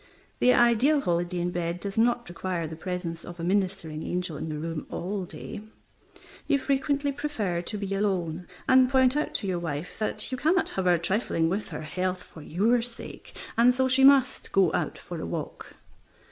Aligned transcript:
The 0.39 0.51
ideal 0.51 1.01
holiday 1.01 1.37
in 1.37 1.51
bed 1.51 1.79
does 1.79 1.95
not 1.95 2.27
require 2.27 2.65
the 2.65 2.75
presence 2.75 3.23
of 3.23 3.39
a 3.39 3.43
ministering 3.43 4.01
angel 4.01 4.35
in 4.35 4.49
the 4.49 4.57
room 4.57 4.87
all 4.89 5.25
day. 5.25 5.61
You 6.47 6.57
frequently 6.57 7.11
prefer 7.11 7.61
to 7.61 7.77
be 7.77 7.93
alone, 7.93 8.47
and 8.67 8.89
point 8.89 9.15
out 9.15 9.35
to 9.35 9.47
your 9.47 9.59
wife 9.59 9.99
that 9.99 10.31
you 10.31 10.39
cannot 10.39 10.69
have 10.69 10.85
her 10.85 10.97
trifling 10.97 11.49
with 11.49 11.67
her 11.69 11.83
health 11.83 12.23
for 12.23 12.41
your 12.41 12.81
sake, 12.81 13.37
and 13.55 13.75
so 13.75 13.87
she 13.87 14.03
must 14.03 14.51
go 14.51 14.73
out 14.73 14.97
for 14.97 15.21
a 15.21 15.25
walk. 15.27 15.75